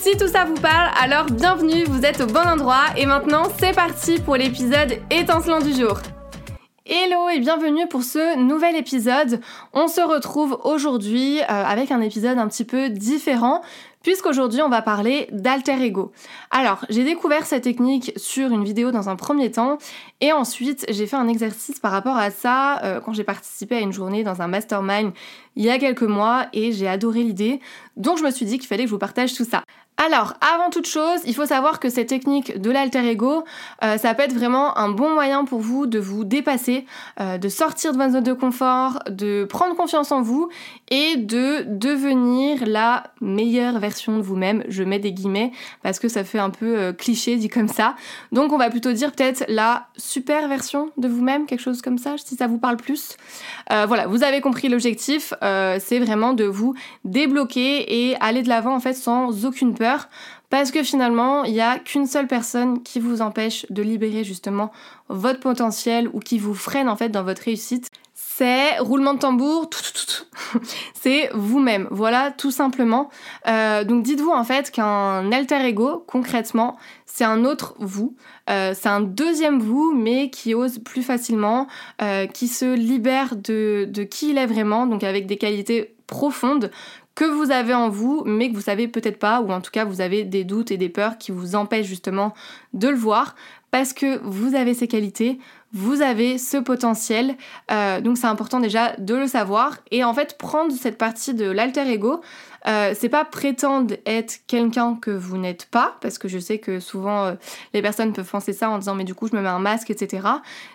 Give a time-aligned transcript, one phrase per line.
[0.00, 3.74] Si tout ça vous parle, alors bienvenue, vous êtes au bon endroit et maintenant c'est
[3.74, 5.98] parti pour l'épisode étincelant du jour.
[6.86, 9.42] Hello et bienvenue pour ce nouvel épisode.
[9.74, 13.60] On se retrouve aujourd'hui euh, avec un épisode un petit peu différent
[14.02, 16.12] puisqu'aujourd'hui on va parler d'alter ego.
[16.50, 19.76] Alors, j'ai découvert cette technique sur une vidéo dans un premier temps
[20.22, 23.80] et ensuite j'ai fait un exercice par rapport à ça euh, quand j'ai participé à
[23.80, 25.12] une journée dans un mastermind
[25.56, 27.60] il y a quelques mois et j'ai adoré l'idée.
[27.98, 29.62] Donc je me suis dit qu'il fallait que je vous partage tout ça.
[30.02, 33.44] Alors, avant toute chose, il faut savoir que cette technique de l'alter ego,
[33.84, 36.86] euh, ça peut être vraiment un bon moyen pour vous de vous dépasser,
[37.20, 40.48] euh, de sortir de votre zone de confort, de prendre confiance en vous
[40.88, 44.64] et de devenir la meilleure version de vous-même.
[44.68, 47.94] Je mets des guillemets parce que ça fait un peu euh, cliché dit comme ça.
[48.32, 52.14] Donc on va plutôt dire peut-être la super version de vous-même, quelque chose comme ça,
[52.16, 53.18] si ça vous parle plus.
[53.68, 58.80] voilà, vous avez compris l'objectif, c'est vraiment de vous débloquer et aller de l'avant en
[58.80, 59.89] fait sans aucune peur
[60.50, 64.72] parce que finalement, il n'y a qu'une seule personne qui vous empêche de libérer justement
[65.08, 67.88] votre potentiel ou qui vous freine en fait dans votre réussite.
[68.14, 69.68] C'est roulement de tambour,
[70.94, 71.86] c'est vous-même.
[71.90, 73.10] Voilà, tout simplement.
[73.46, 76.76] Euh, donc dites-vous en fait qu'un alter ego, concrètement,
[77.06, 78.16] c'est un autre vous.
[78.48, 81.66] Euh, c'est un deuxième vous, mais qui ose plus facilement,
[82.02, 86.70] euh, qui se libère de qui il est vraiment, donc avec des qualités profondes
[87.20, 89.84] que vous avez en vous, mais que vous savez peut-être pas, ou en tout cas
[89.84, 92.32] vous avez des doutes et des peurs qui vous empêchent justement
[92.72, 93.34] de le voir,
[93.70, 95.38] parce que vous avez ces qualités,
[95.74, 97.36] vous avez ce potentiel,
[97.70, 101.44] euh, donc c'est important déjà de le savoir, et en fait prendre cette partie de
[101.44, 102.22] l'alter ego,
[102.66, 106.80] euh, c'est pas prétendre être quelqu'un que vous n'êtes pas, parce que je sais que
[106.80, 107.34] souvent euh,
[107.74, 109.90] les personnes peuvent penser ça en disant mais du coup je me mets un masque,
[109.90, 110.26] etc.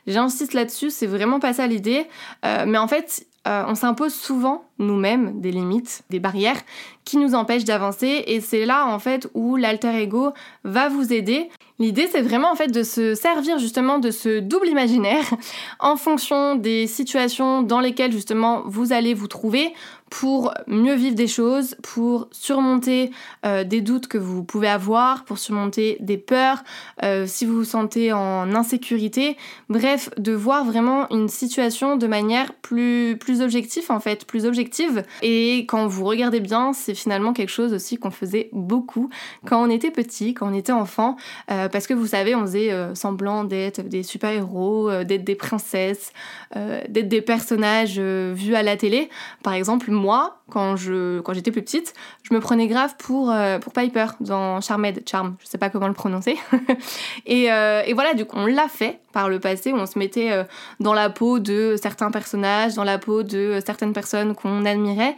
[0.07, 2.07] J'insiste là-dessus, c'est vraiment pas ça l'idée,
[2.43, 6.59] mais en fait on s'impose souvent nous-mêmes des limites, des barrières
[7.05, 11.49] qui nous empêchent d'avancer et c'est là en fait où l'alter ego va vous aider.
[11.77, 15.25] L'idée c'est vraiment en fait de se servir justement de ce double imaginaire
[15.79, 19.73] en fonction des situations dans lesquelles justement vous allez vous trouver
[20.09, 23.11] pour mieux vivre des choses, pour surmonter
[23.45, 26.63] euh, des doutes que vous pouvez avoir, pour surmonter des peurs,
[27.03, 29.35] euh, si vous vous sentez en insécurité,
[29.67, 35.03] bref, de voir vraiment une situation de manière plus, plus objective en fait, plus objective
[35.23, 39.09] et quand vous regardez bien, c'est finalement quelque chose aussi qu'on faisait beaucoup
[39.45, 41.15] quand on était petit, quand on était enfant,
[41.51, 46.13] euh, parce que vous savez, on faisait semblant d'être des super-héros, d'être des princesses,
[46.53, 49.09] d'être des personnages vus à la télé.
[49.43, 50.75] Par exemple, moi, quand
[51.23, 55.47] quand j'étais plus petite, je me prenais grave pour pour Piper dans Charmed, Charm, je
[55.47, 56.37] sais pas comment le prononcer.
[57.25, 60.33] et, et voilà, du coup, on l'a fait par le passé où on se mettait
[60.33, 60.43] euh,
[60.81, 65.15] dans la peau de certains personnages, dans la peau de certaines personnes qu'on admirait.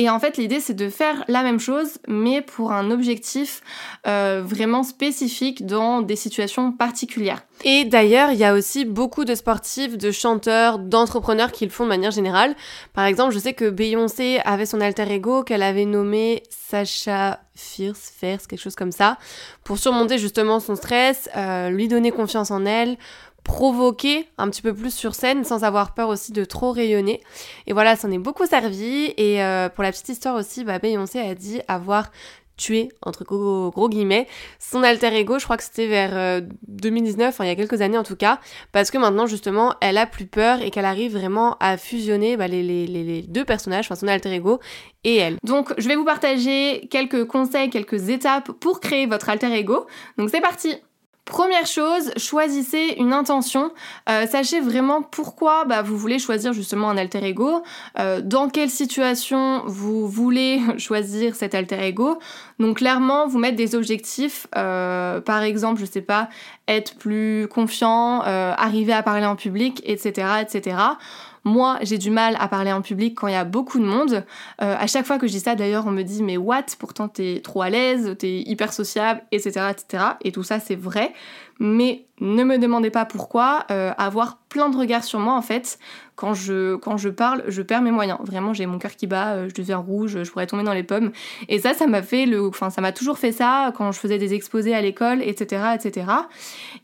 [0.00, 3.62] Et en fait, l'idée, c'est de faire la même chose, mais pour un objectif
[4.06, 7.42] euh, vraiment spécifique dans des situations particulières.
[7.64, 11.82] Et d'ailleurs, il y a aussi beaucoup de sportifs, de chanteurs, d'entrepreneurs qui le font
[11.82, 12.54] de manière générale.
[12.92, 18.12] Par exemple, je sais que Beyoncé avait son alter ego qu'elle avait nommé Sacha Fierce,
[18.20, 19.18] quelque chose comme ça,
[19.64, 22.96] pour surmonter justement son stress, euh, lui donner confiance en elle,
[23.48, 27.22] provoquer un petit peu plus sur scène sans avoir peur aussi de trop rayonner.
[27.66, 29.14] Et voilà, ça en est beaucoup servi.
[29.16, 32.12] Et euh, pour la petite histoire aussi, bah, Beyoncé a dit avoir
[32.58, 34.26] tué, entre gros, guillemets,
[34.58, 37.80] son alter ego, je crois que c'était vers 2019, euh, enfin il y a quelques
[37.80, 38.40] années en tout cas,
[38.72, 42.48] parce que maintenant justement elle a plus peur et qu'elle arrive vraiment à fusionner bah,
[42.48, 44.58] les, les, deux personnages, enfin son alter ego
[45.04, 45.36] et elle.
[45.44, 49.86] Donc je vais vous partager quelques conseils, quelques étapes pour créer votre alter ego.
[50.18, 50.74] Donc c'est parti
[51.28, 53.70] Première chose, choisissez une intention.
[54.08, 57.62] Euh, sachez vraiment pourquoi bah, vous voulez choisir justement un alter ego,
[57.98, 62.18] euh, dans quelle situation vous voulez choisir cet alter ego.
[62.58, 66.30] Donc clairement, vous mettre des objectifs, euh, par exemple, je sais pas,
[66.66, 70.76] être plus confiant, arriver à parler en public, etc., etc.
[71.48, 74.22] Moi, j'ai du mal à parler en public quand il y a beaucoup de monde.
[74.60, 76.66] Euh, à chaque fois que je dis ça, d'ailleurs, on me dit mais what?
[76.78, 80.04] Pourtant, t'es trop à l'aise, t'es hyper sociable, etc., etc.
[80.24, 81.14] Et tout ça, c'est vrai.
[81.58, 85.78] mais ne me demandez pas pourquoi, euh, avoir plein de regards sur moi en fait.
[86.16, 88.18] Quand je, parle, je perds mes moyens.
[88.24, 90.82] Vraiment, j'ai mon cœur qui bat, euh, je deviens rouge, je pourrais tomber dans les
[90.82, 91.12] pommes.
[91.48, 94.34] Et ça, ça m'a fait le, ça m'a toujours fait ça quand je faisais des
[94.34, 96.06] exposés à l'école, etc., etc.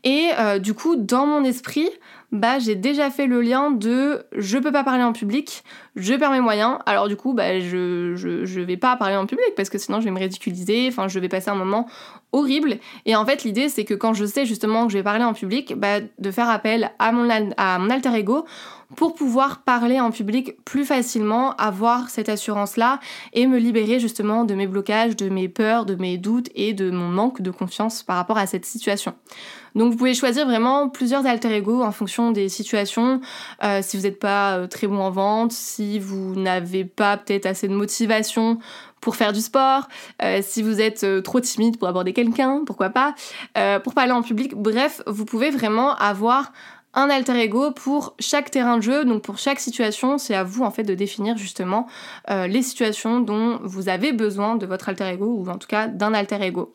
[0.03, 0.29] Et
[0.59, 1.89] du coup, dans mon esprit,
[2.31, 5.63] bah j'ai déjà fait le lien de je peux pas parler en public,
[5.95, 9.25] je perds mes moyens, alors du coup bah je, je, je vais pas parler en
[9.25, 11.87] public parce que sinon je vais me ridiculiser, enfin je vais passer un moment
[12.31, 12.77] horrible.
[13.05, 15.33] Et en fait l'idée c'est que quand je sais justement que je vais parler en
[15.33, 18.45] public, bah de faire appel à mon, à mon alter ego
[18.95, 22.99] pour pouvoir parler en public plus facilement, avoir cette assurance-là
[23.33, 26.91] et me libérer justement de mes blocages, de mes peurs, de mes doutes et de
[26.91, 29.13] mon manque de confiance par rapport à cette situation.
[29.75, 33.19] Donc vous pouvez choisir vraiment plusieurs alter ego en fonction des situations.
[33.61, 37.45] Euh, si vous n'êtes pas euh, très bon en vente, si vous n'avez pas peut-être
[37.45, 38.59] assez de motivation
[39.01, 39.87] pour faire du sport,
[40.23, 43.13] euh, si vous êtes trop timide pour aborder quelqu'un, pourquoi pas,
[43.83, 44.55] pour parler en public.
[44.55, 46.51] Bref, vous pouvez vraiment avoir
[46.95, 50.63] un alter ego pour chaque terrain de jeu, donc pour chaque situation, c'est à vous
[50.63, 51.87] en fait de définir justement
[52.31, 55.87] euh, les situations dont vous avez besoin de votre alter ego ou en tout cas
[55.87, 56.73] d'un alter ego.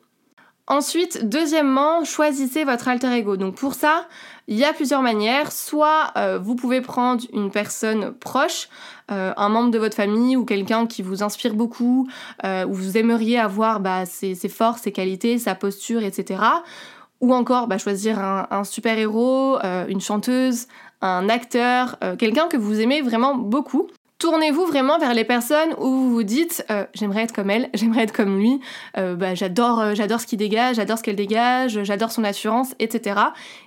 [0.67, 3.35] Ensuite, deuxièmement, choisissez votre alter ego.
[3.35, 4.07] Donc pour ça,
[4.51, 5.51] il y a plusieurs manières.
[5.51, 8.69] Soit euh, vous pouvez prendre une personne proche,
[9.11, 12.07] euh, un membre de votre famille ou quelqu'un qui vous inspire beaucoup,
[12.43, 16.41] où vous aimeriez avoir bah, ses, forces, ses qualités, sa posture, etc.
[17.21, 20.67] Ou encore bah, choisir un, super-héros, euh, une chanteuse,
[21.01, 23.87] un acteur, euh, quelqu'un que vous aimez vraiment beaucoup.
[24.21, 28.03] Tournez-vous vraiment vers les personnes où vous vous dites euh, j'aimerais être comme elle, j'aimerais
[28.03, 28.61] être comme lui,
[28.95, 33.19] bah, j'adore, j'adore ce qu'il dégage, j'adore ce qu'elle dégage, j'adore son assurance, etc.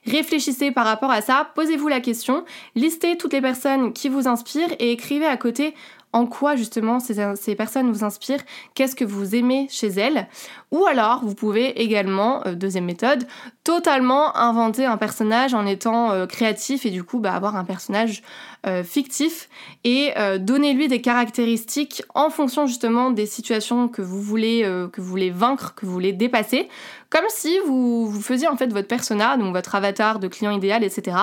[0.06, 2.44] Réfléchissez par rapport à ça, posez-vous la question,
[2.76, 5.74] listez toutes les personnes qui vous inspirent et écrivez à côté
[6.14, 8.40] en quoi justement ces, personnes vous inspirent,
[8.74, 10.28] qu'est-ce que vous aimez chez elles.
[10.70, 13.26] Ou alors, vous pouvez également, euh, deuxième méthode,
[13.64, 18.22] totalement inventer un personnage en étant euh, créatif et du coup bah, avoir un personnage
[18.22, 19.48] euh, fictif
[19.84, 24.62] et donner lui des caractéristiques en fonction justement des situations que vous voulez,
[24.92, 26.68] que vous voulez vaincre, que vous voulez dépasser.
[27.10, 30.82] Comme si vous, vous faisiez en fait votre persona, donc votre avatar de client idéal,
[30.82, 31.16] etc.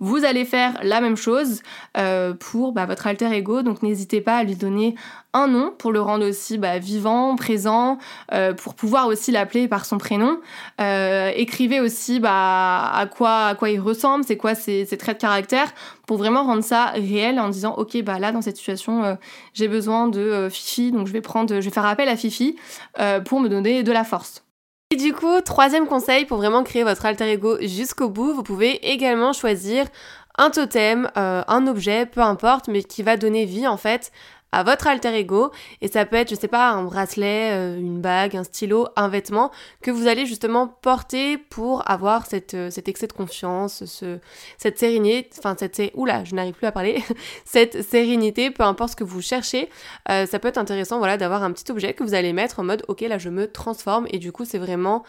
[0.00, 1.62] Vous allez faire la même chose
[2.40, 4.94] pour bah, votre alter ego, donc n'hésitez pas à lui donner
[5.36, 7.98] un nom pour le rendre aussi bah, vivant, présent,
[8.32, 10.40] euh, pour pouvoir aussi l'appeler par son prénom.
[10.80, 15.72] Euh, écrivez aussi bah, à, quoi, il ressemble, c'est quoi ses, traits de caractère,
[16.06, 19.14] pour vraiment rendre ça réel en disant ok bah là dans cette situation euh,
[19.52, 22.56] j'ai besoin de Fifi, donc je vais prendre, je vais faire appel à Fifi
[23.24, 24.42] pour me donner de la force.
[24.90, 28.92] Et du coup, troisième conseil pour vraiment créer votre alter ego jusqu'au bout, vous pouvez
[28.92, 29.86] également choisir
[30.38, 34.12] un totem, un objet, peu importe, mais qui va donner vie en fait
[34.52, 35.50] à votre alter ego.
[35.80, 39.08] Et ça peut être je sais pas un bracelet, euh, une bague, un stylo, un
[39.08, 39.50] vêtement
[39.82, 44.18] que vous allez justement porter pour avoir cette, euh, cet excès de confiance, ce,
[44.58, 47.02] cette sérénité, enfin cette oula, je n'arrive plus à parler,
[47.44, 49.68] cette sérénité, peu importe ce que vous cherchez,
[50.10, 52.64] euh, ça peut être intéressant voilà d'avoir un petit objet que vous allez mettre en
[52.64, 54.06] mode ok là je me transforme.
[54.10, 55.04] Et du coup c'est vraiment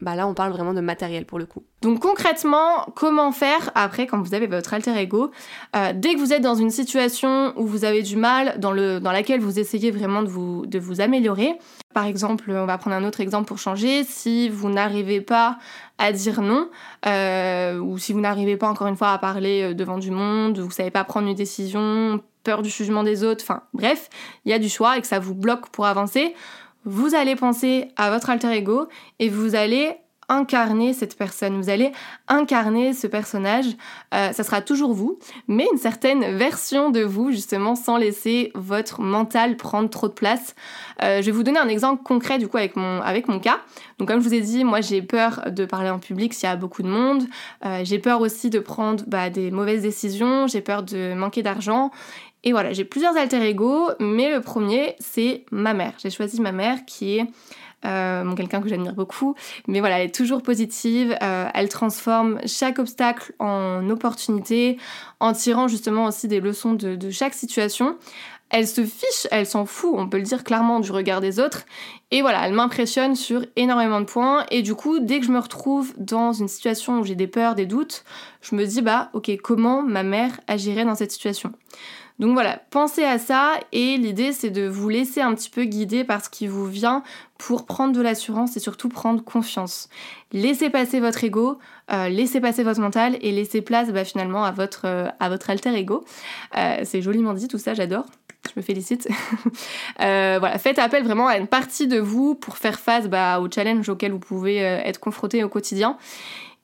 [0.00, 1.64] bah là on parle vraiment de matériel pour le coup.
[1.82, 5.30] Donc concrètement, comment faire après quand vous avez votre alter ego
[5.76, 9.00] euh, Dès que vous êtes dans une situation où vous avez du mal, dans, le,
[9.00, 11.58] dans laquelle vous essayez vraiment de vous, de vous améliorer,
[11.94, 15.58] par exemple, on va prendre un autre exemple pour changer, si vous n'arrivez pas
[15.98, 16.68] à dire non,
[17.06, 20.58] euh, ou si vous n'arrivez pas encore une fois à parler euh, devant du monde,
[20.58, 24.10] vous savez pas prendre une décision, peur du jugement des autres, enfin bref,
[24.44, 26.34] il y a du choix et que ça vous bloque pour avancer,
[26.88, 29.96] vous allez penser à votre alter ego et vous allez
[30.28, 31.90] incarner cette personne, vous allez
[32.28, 33.64] incarner ce personnage,
[34.14, 35.18] euh, ça sera toujours vous,
[35.48, 40.54] mais une certaine version de vous justement sans laisser votre mental prendre trop de place.
[41.02, 43.60] Euh, je vais vous donner un exemple concret du coup avec mon, avec mon cas.
[43.98, 46.52] Donc comme je vous ai dit, moi j'ai peur de parler en public s'il y
[46.52, 47.24] a beaucoup de monde,
[47.64, 51.90] euh, j'ai peur aussi de prendre bah, des mauvaises décisions, j'ai peur de manquer d'argent
[52.44, 55.94] et voilà, j'ai plusieurs alter ego, mais le premier, c'est ma mère.
[56.02, 57.26] J'ai choisi ma mère qui est
[57.84, 59.34] euh, quelqu'un que j'admire beaucoup,
[59.66, 64.78] mais voilà, elle est toujours positive, euh, elle transforme chaque obstacle en opportunité,
[65.20, 67.96] en tirant justement aussi des leçons de, de chaque situation.
[68.50, 71.66] Elle se fiche, elle s'en fout, on peut le dire clairement, du regard des autres.
[72.10, 74.46] Et voilà, elle m'impressionne sur énormément de points.
[74.50, 77.54] Et du coup, dès que je me retrouve dans une situation où j'ai des peurs,
[77.54, 78.04] des doutes,
[78.40, 81.52] je me dis, bah ok, comment ma mère agirait dans cette situation?
[82.18, 86.02] Donc voilà, pensez à ça et l'idée c'est de vous laisser un petit peu guider
[86.02, 87.04] par ce qui vous vient
[87.38, 89.88] pour prendre de l'assurance et surtout prendre confiance.
[90.32, 91.58] Laissez passer votre ego,
[91.92, 95.48] euh, laissez passer votre mental et laissez place bah, finalement à votre, euh, à votre
[95.48, 96.04] alter ego.
[96.56, 98.06] Euh, c'est joliment dit tout ça, j'adore.
[98.52, 99.08] Je me félicite.
[99.98, 103.88] voilà, faites appel vraiment à une partie de vous pour faire face bah, aux challenges
[103.88, 105.98] auxquels vous pouvez être confronté au quotidien.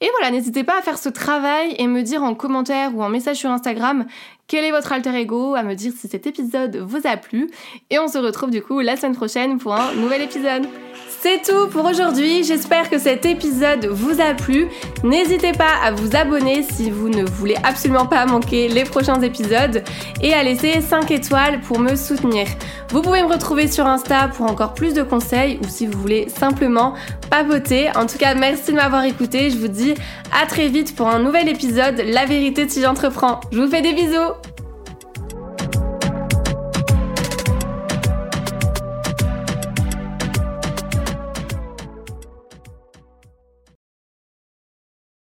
[0.01, 3.09] Et voilà, n'hésitez pas à faire ce travail et me dire en commentaire ou en
[3.09, 4.07] message sur Instagram
[4.47, 7.51] quel est votre alter ego, à me dire si cet épisode vous a plu?
[7.91, 10.65] Et on se retrouve du coup la semaine prochaine pour un nouvel épisode.
[11.25, 14.69] C'est tout pour aujourd'hui, j'espère que cet épisode vous a plu.
[15.03, 19.83] N'hésitez pas à vous abonner si vous ne voulez absolument pas manquer les prochains épisodes
[20.23, 22.47] et à laisser 5 étoiles pour me soutenir.
[22.91, 26.29] Vous pouvez me retrouver sur Insta pour encore plus de conseils ou si vous voulez
[26.29, 26.93] simplement
[27.31, 27.89] papoter.
[27.97, 29.95] En tout cas, merci de m'avoir écouté, je vous dis
[30.31, 33.41] à très vite pour un nouvel épisode La vérité si j'entreprends.
[33.51, 34.35] Je vous fais des bisous